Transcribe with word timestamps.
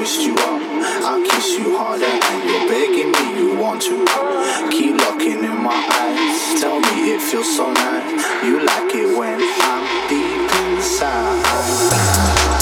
twist 0.00 0.22
you 0.22 0.32
up. 0.32 0.62
I 1.04 1.28
kiss 1.30 1.58
you 1.58 1.76
harder 1.76 2.06
and 2.06 2.48
you're 2.48 2.66
begging 2.72 3.12
me 3.12 3.24
you 3.38 3.60
want 3.60 3.82
to. 3.82 4.06
Keep 4.70 4.96
looking 4.96 5.44
in 5.44 5.62
my 5.62 5.76
eyes. 5.76 6.58
Tell 6.58 6.80
me 6.80 7.12
it 7.12 7.20
feels 7.20 7.54
so 7.54 7.70
nice. 7.70 8.24
You 8.42 8.64
like 8.64 8.94
it 8.94 9.18
when 9.18 9.38
I'm 9.42 10.08
deep 10.08 10.50
inside. 10.64 12.59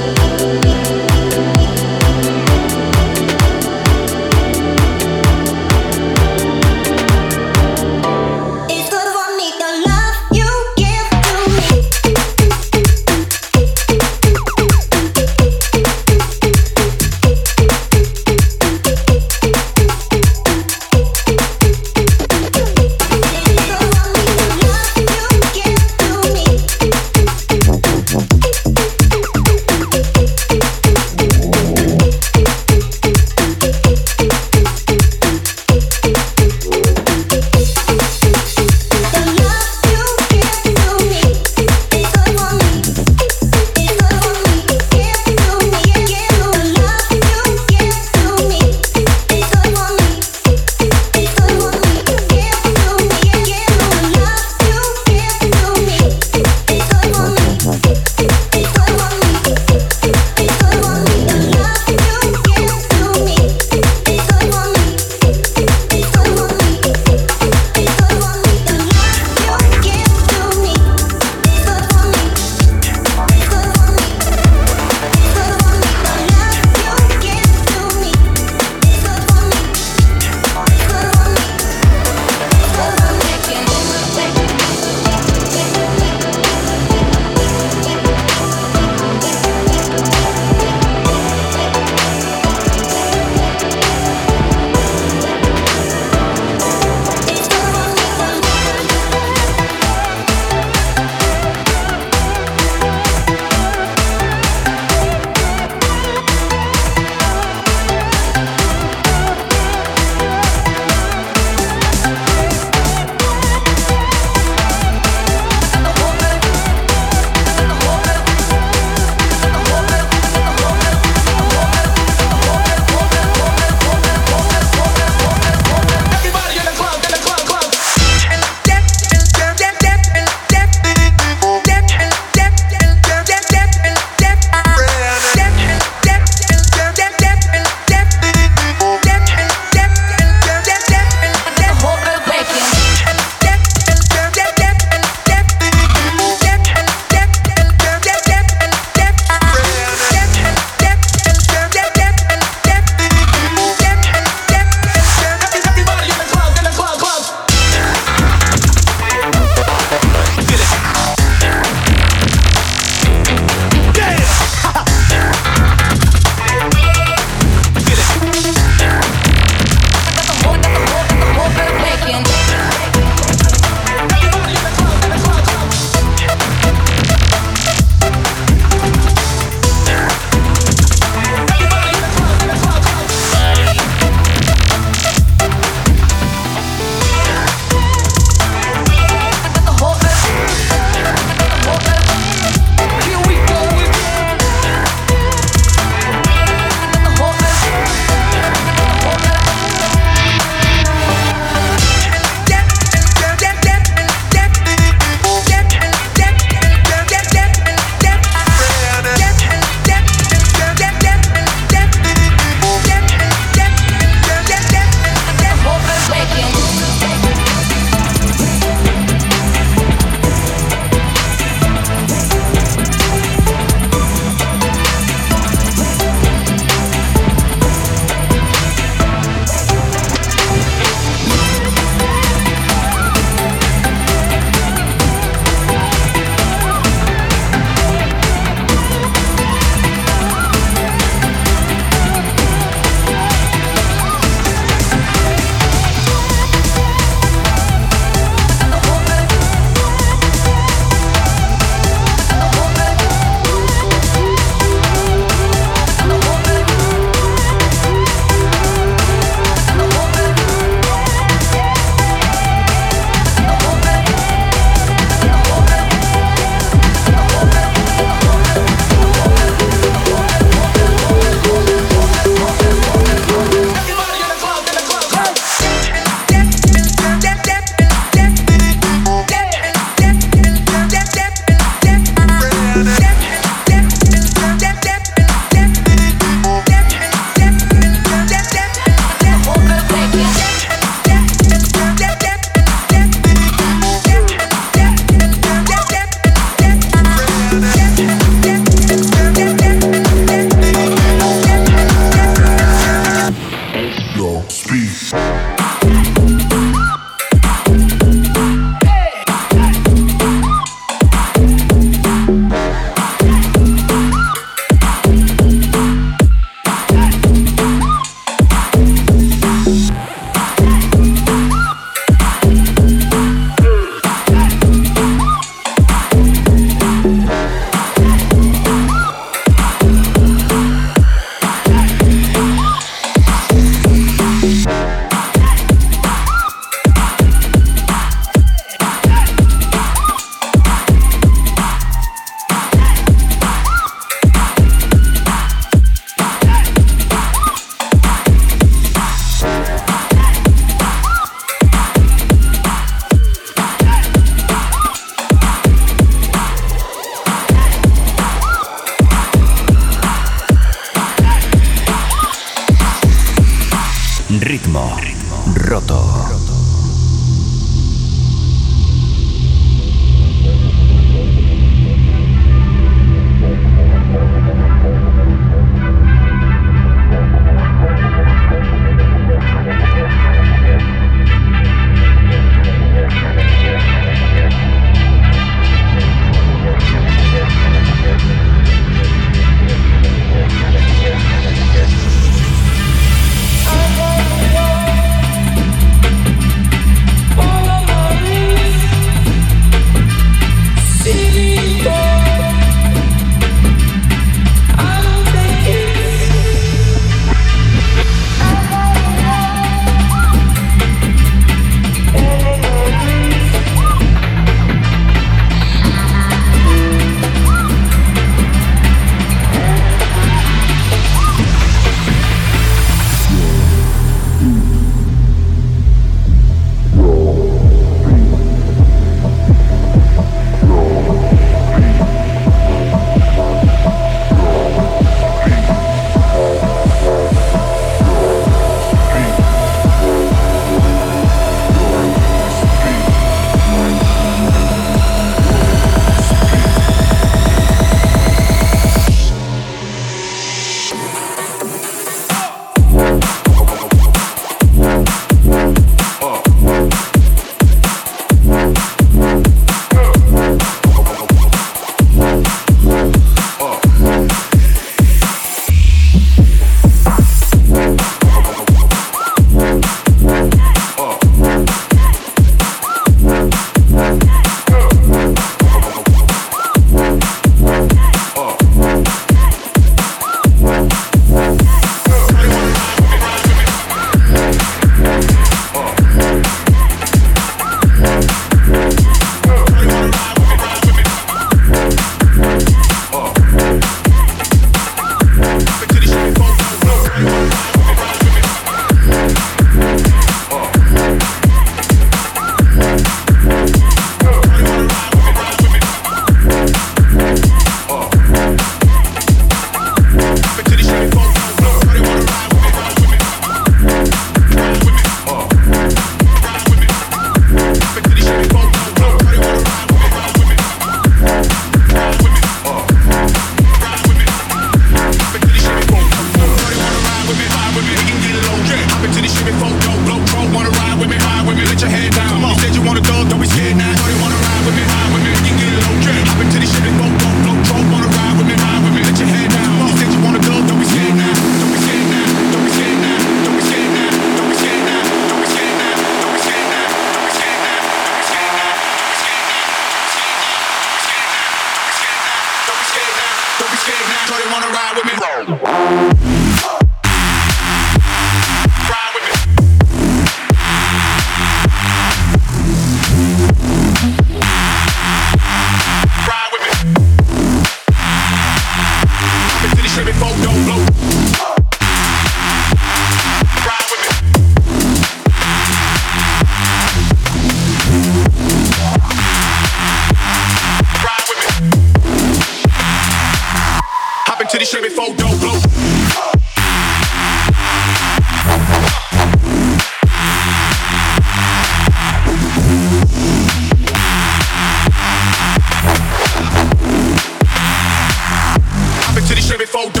shit 599.51 599.59
before 599.59 600.00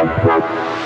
Wanna 0.00 0.78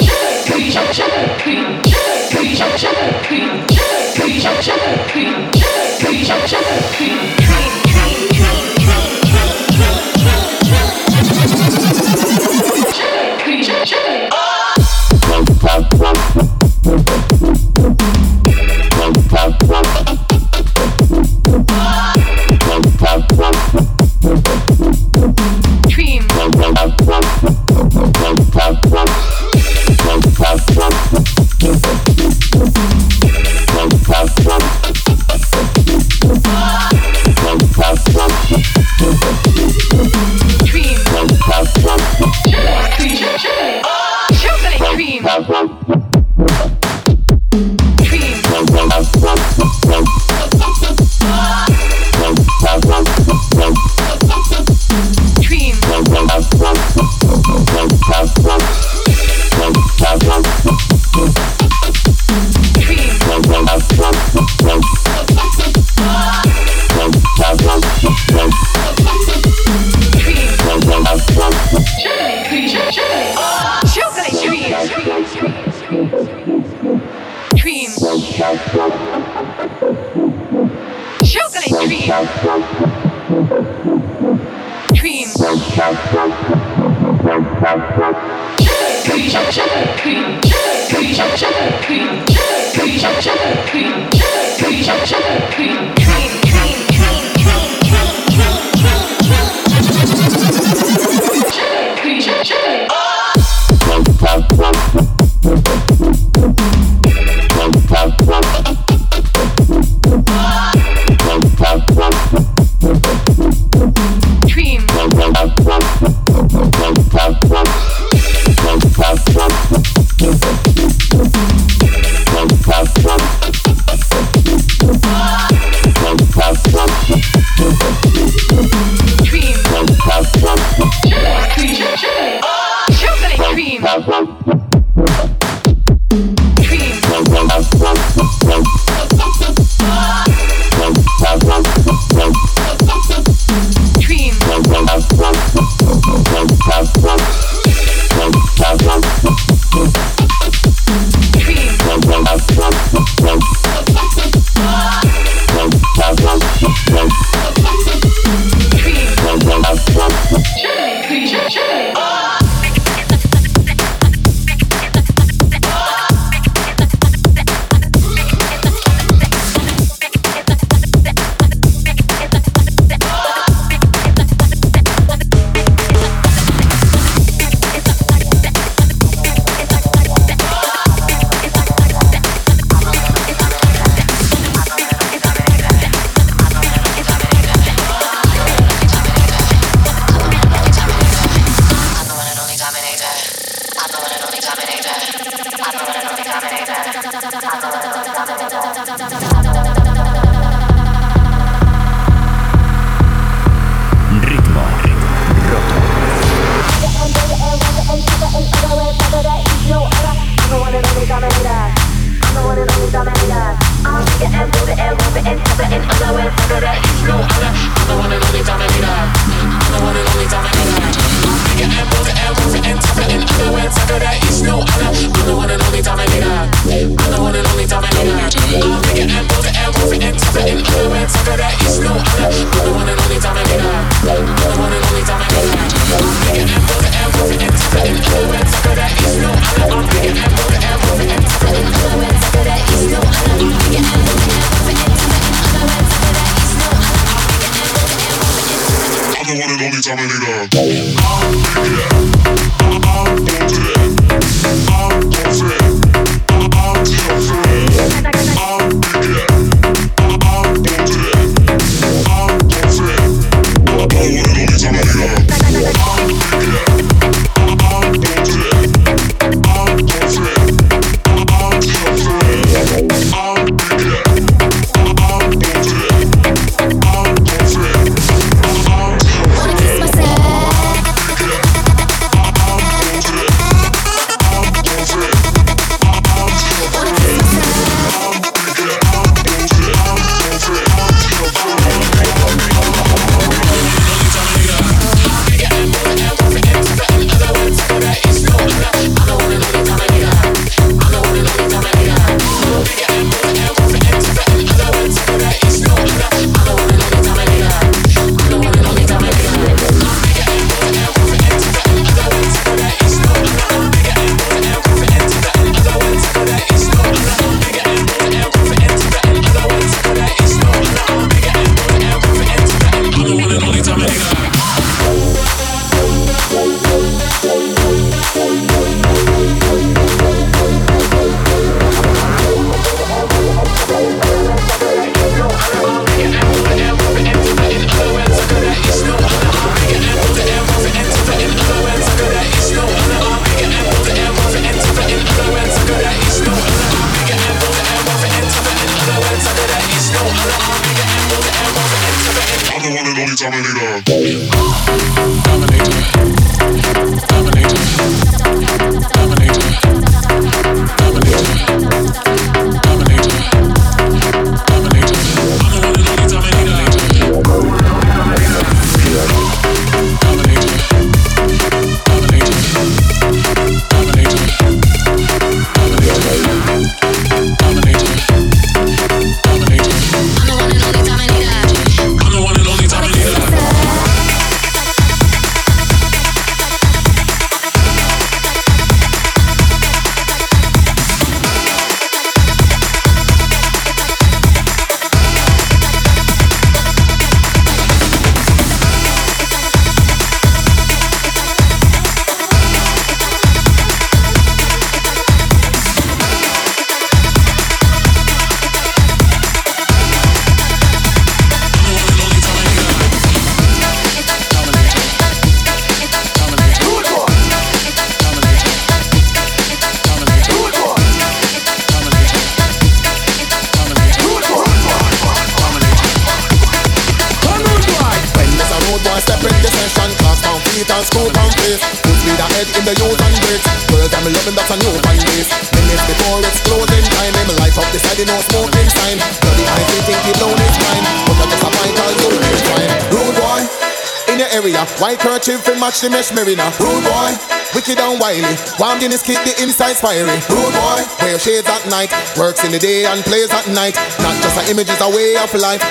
White 444.42 444.98
kerchief 444.98 445.46
and 445.46 445.60
match 445.60 445.80
the 445.80 445.88
mesh 445.88 446.10
marina. 446.10 446.50
Rude 446.58 446.82
boy, 446.82 447.14
wicked 447.54 447.78
and 447.78 448.00
wily. 448.00 448.34
Warmed 448.58 448.82
in 448.82 448.90
his 448.90 449.00
kit, 449.00 449.22
the 449.22 449.40
inside 449.40 449.76
fiery. 449.76 450.18
Rude 450.26 450.50
boy, 450.50 450.82
wear 450.98 451.16
shades 451.16 451.46
at 451.46 451.62
night. 451.70 451.94
Works 452.18 452.42
in 452.44 452.50
the 452.50 452.58
day 452.58 452.84
and 452.84 453.04
plays 453.04 453.30
at 453.30 453.46
night. 453.46 453.78
Not 454.02 454.18
just 454.18 454.36
an 454.42 454.50
image, 454.50 454.68
it's 454.68 454.82
a 454.82 454.90
way 454.90 455.14
of 455.14 455.32
life. 455.34 455.62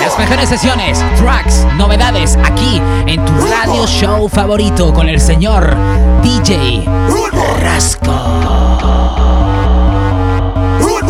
Las 0.00 0.18
mejores 0.18 0.50
sesiones, 0.50 0.98
tracks, 1.16 1.64
novedades 1.78 2.36
aquí 2.44 2.82
en 3.06 3.24
tu 3.24 3.32
radio 3.40 3.86
show 3.86 4.28
favorito 4.28 4.92
con 4.92 5.08
el 5.08 5.18
señor 5.18 5.74
DJ 6.22 6.84
Rasco. 7.62 8.12
Rude 10.78 11.02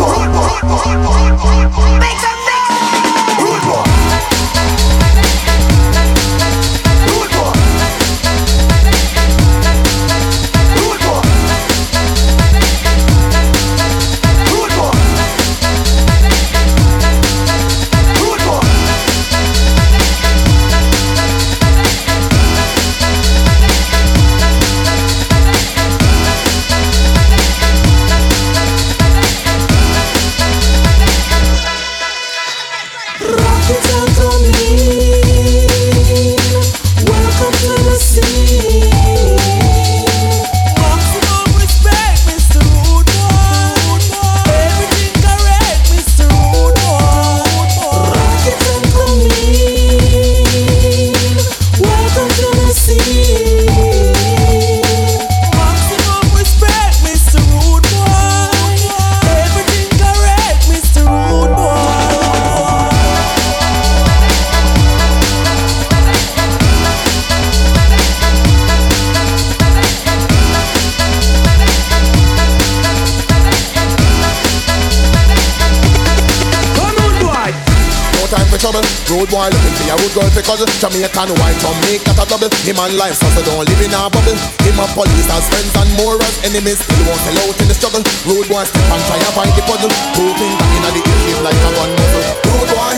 girl 80.13 80.29
for 80.29 80.45
cousin 80.45 80.69
Jamaican 80.77 81.33
white 81.41 81.57
from 81.57 81.73
make 81.89 82.05
that 82.05 82.21
a 82.21 82.25
double 82.29 82.49
Him 82.61 82.77
and 82.77 82.93
life 83.01 83.17
so 83.17 83.27
don't 83.41 83.65
live 83.65 83.81
in 83.81 83.89
a 83.89 84.05
bubble 84.13 84.37
Him 84.61 84.77
a 84.77 84.85
police 84.93 85.25
as 85.33 85.45
friends 85.49 85.73
and 85.73 85.89
more 85.97 86.21
as 86.21 86.37
enemies 86.45 86.77
Still 86.77 87.01
won't 87.09 87.17
sell 87.25 87.49
out 87.49 87.57
in 87.57 87.67
the 87.67 87.73
struggle 87.73 88.03
Road 88.29 88.45
boy 88.45 88.61
step 88.61 88.85
and 88.93 89.03
try 89.09 89.17
and 89.17 89.33
find 89.33 89.51
the 89.57 89.63
puzzle 89.65 89.89
Hoping 90.13 90.53
that 90.53 90.69
inna 90.77 90.89
the 90.93 91.01
game 91.01 91.41
like 91.41 91.57
a 91.57 91.69
gun 91.73 91.91
muzzle 91.97 92.25
Road 92.45 92.69
boy 92.69 92.95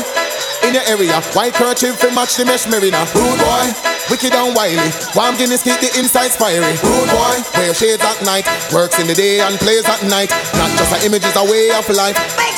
in 0.66 0.74
your 0.74 0.84
area. 0.90 1.22
White 1.38 1.54
kerchief 1.54 1.94
fi 2.02 2.10
match 2.10 2.38
the 2.38 2.46
mesh 2.46 2.66
marina. 2.66 3.06
Rude 3.14 3.38
boy, 3.38 3.70
wicked 4.10 4.34
and 4.34 4.56
wily. 4.58 4.90
Warm 5.14 5.38
Guinness 5.38 5.62
keep 5.62 5.78
the 5.78 5.94
inside 5.94 6.34
fiery. 6.34 6.74
Rude 6.82 7.10
boy, 7.14 7.36
wear 7.54 7.74
shades 7.78 8.02
at 8.02 8.18
night. 8.26 8.50
Works 8.74 8.98
in 8.98 9.06
the 9.06 9.14
day 9.14 9.42
and 9.46 9.62
plays 9.62 9.86
at 9.86 10.02
night. 10.10 10.34
Not 10.58 10.74
just 10.74 10.90
an 10.90 11.06
image, 11.06 11.22
it's 11.22 11.38
a 11.38 11.46
way 11.46 11.70
of 11.70 11.86
life. 11.94 12.18
make 12.34 12.58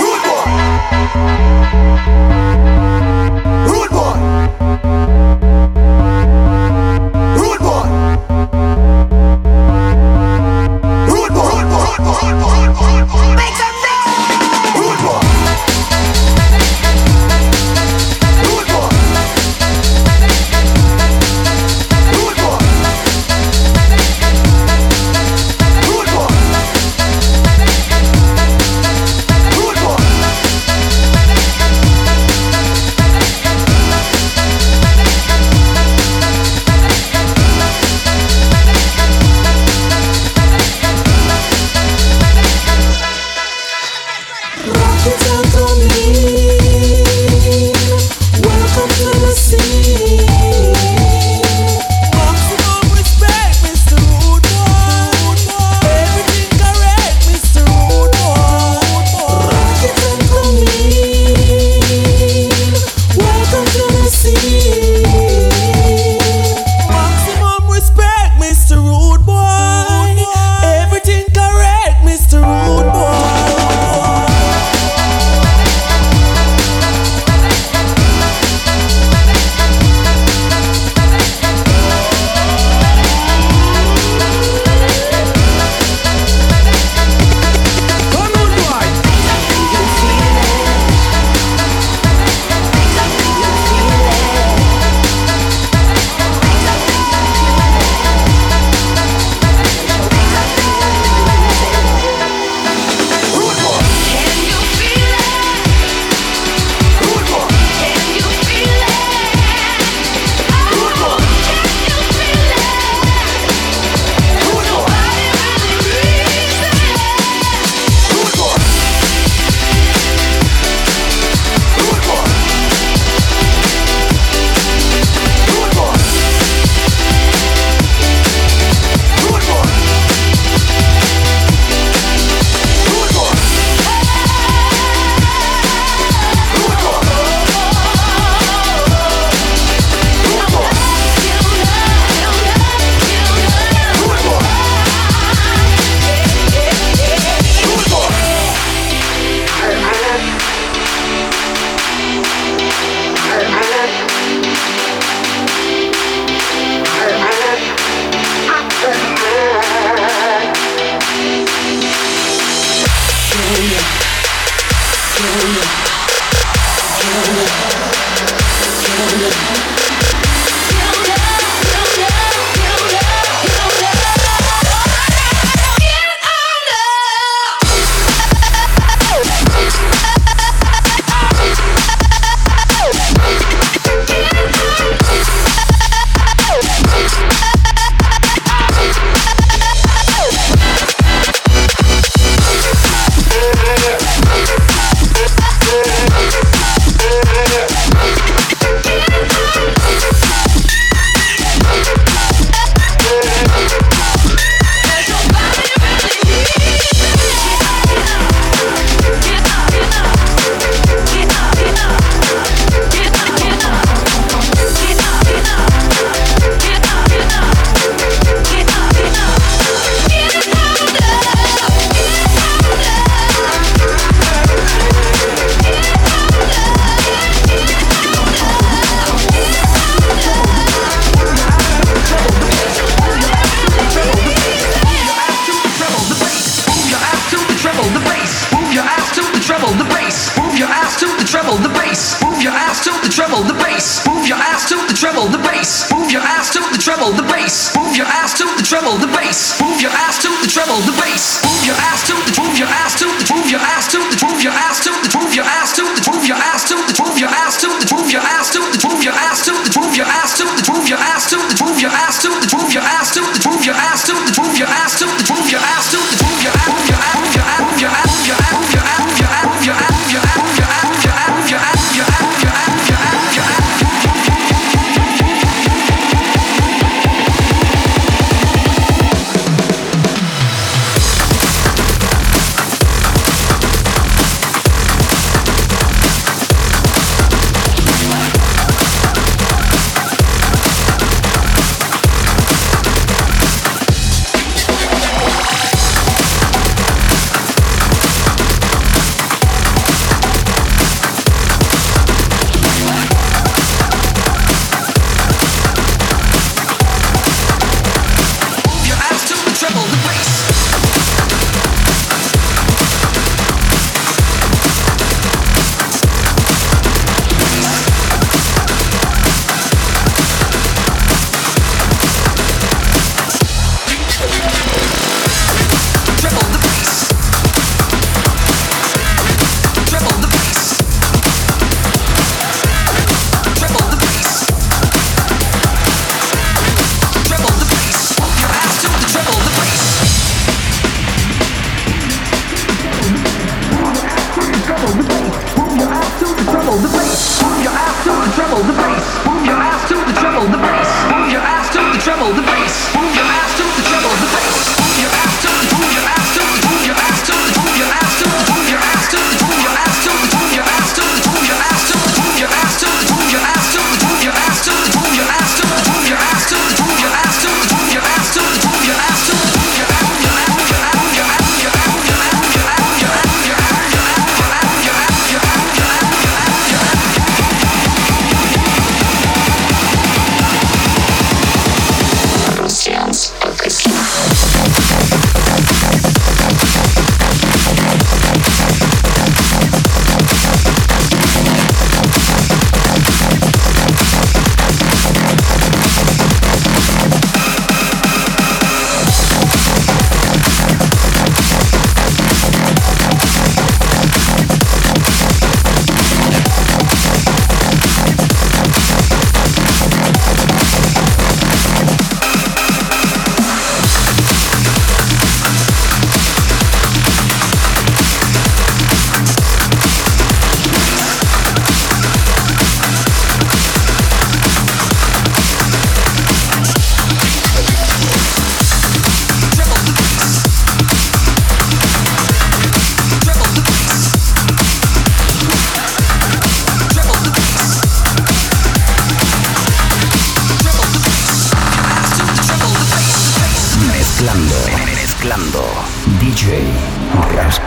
Rude 0.00 0.22
boy. 0.24 1.27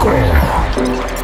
Core. 0.01 1.20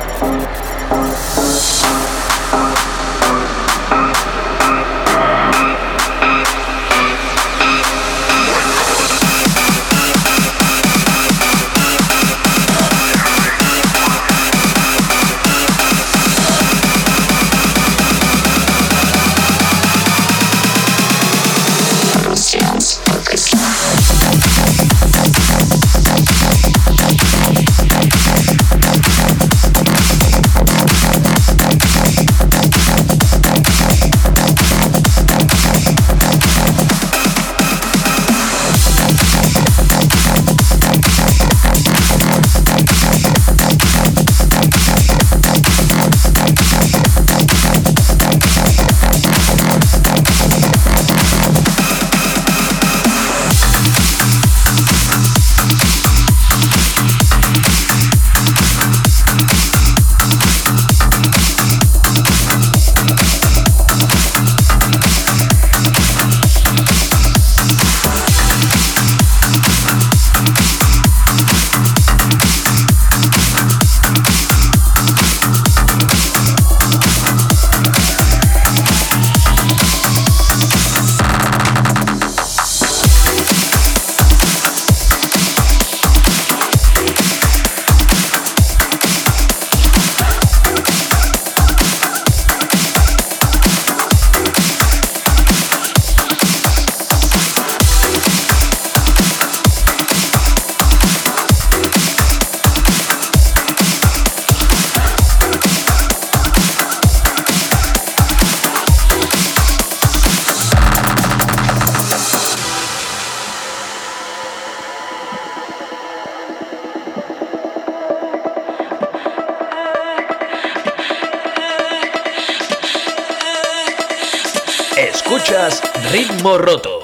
Roto. 126.55 126.96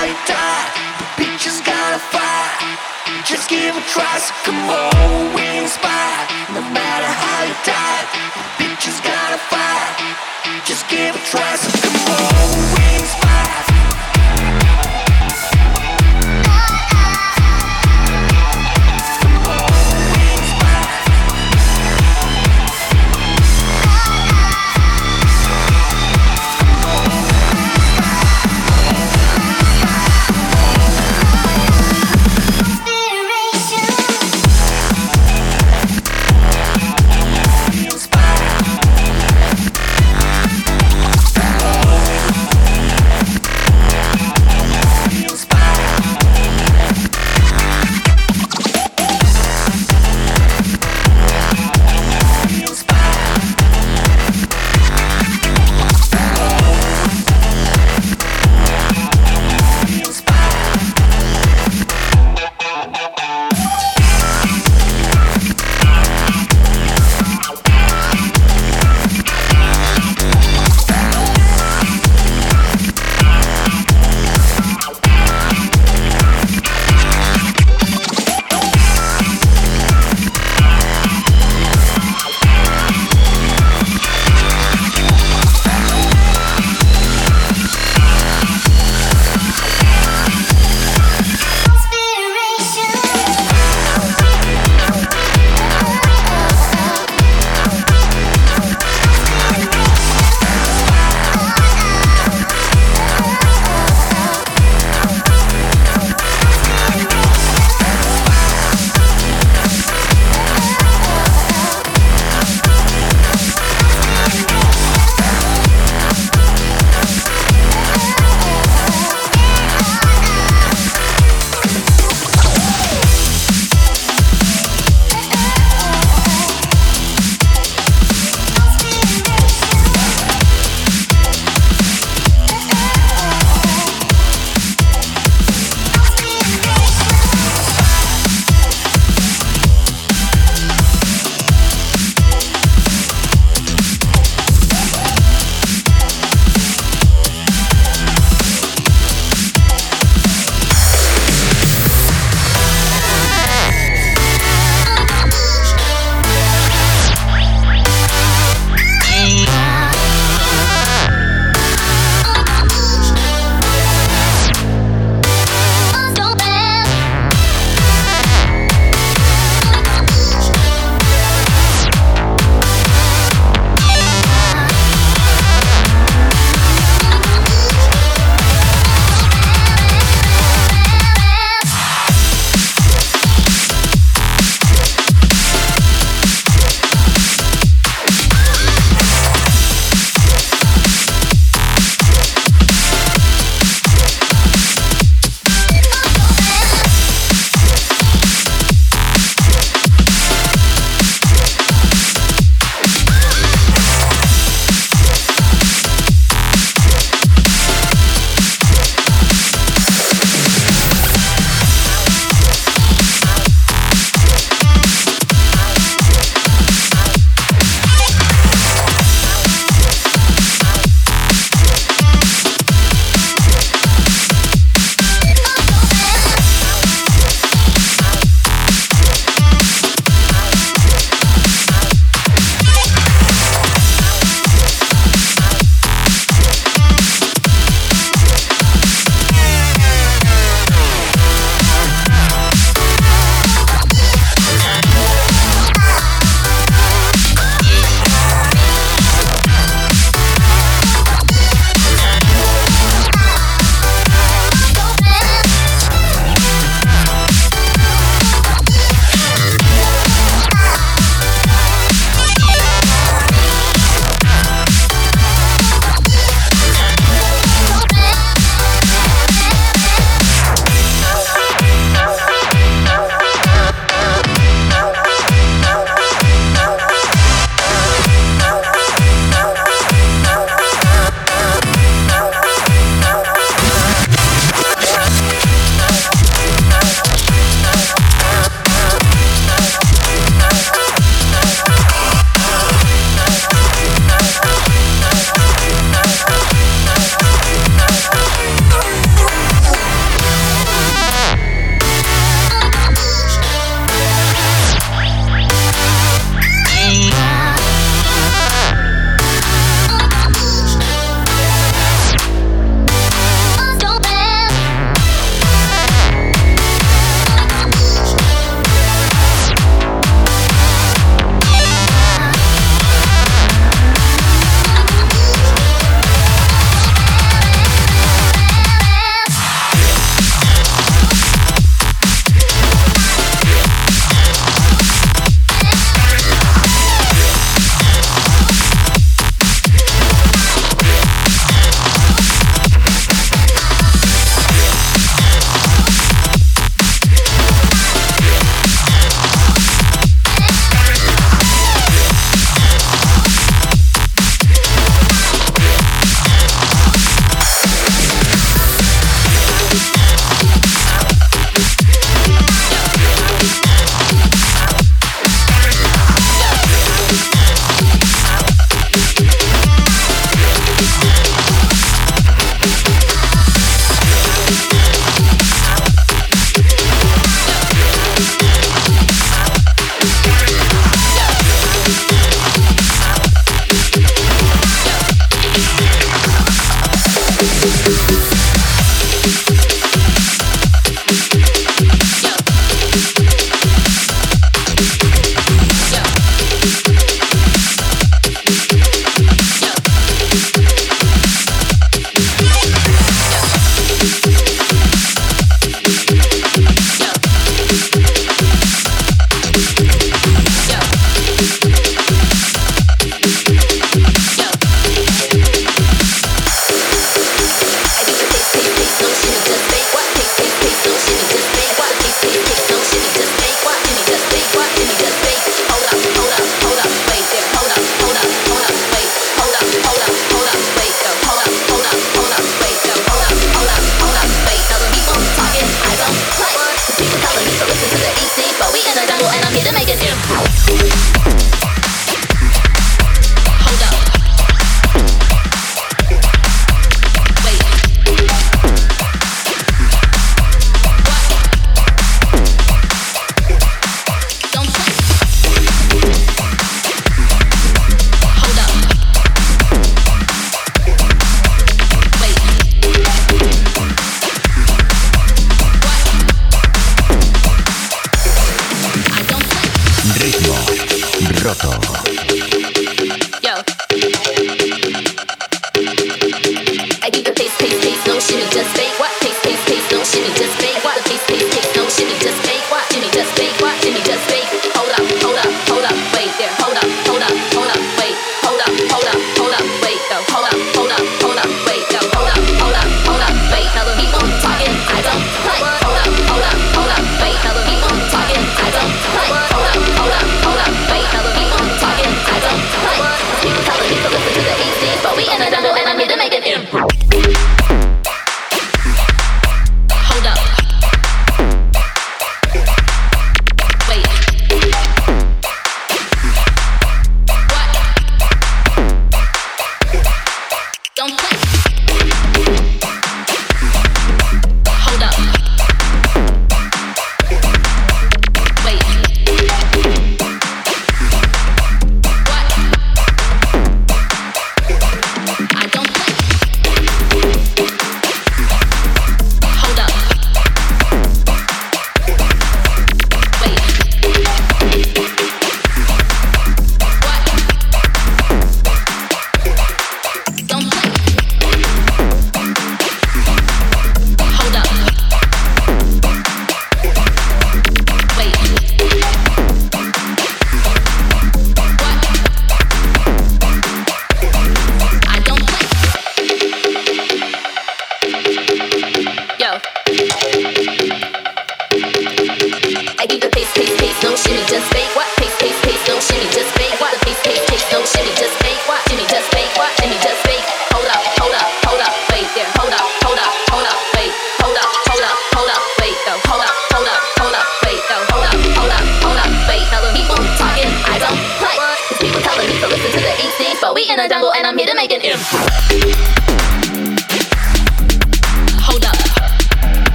how 0.00 0.06
you 0.06 0.16
die. 0.24 0.66
The 0.98 1.06
bitch 1.20 1.46
is 1.46 1.60
gonna 1.60 1.98
fight. 1.98 2.78
Just 3.28 3.50
give 3.50 3.76
a 3.76 3.82
try, 3.92 4.16
so 4.18 4.32
come 4.44 4.70
on, 4.70 5.34
we 5.34 5.44
inspire. 5.60 6.24
No 6.56 6.62
matter 6.72 7.10
how 7.22 7.40
you 7.48 7.56
die, 7.68 8.02
the 8.32 8.64
bitch 8.64 8.88
is 8.88 8.98
gonna 9.00 9.40
fight. 9.52 10.16
Just 10.64 10.88
give 10.88 11.14
a 11.14 11.22
try, 11.30 11.52
so 11.56 11.68
come 11.84 11.98
on, 12.16 12.48
we 12.72 12.84
inspire. 12.96 13.19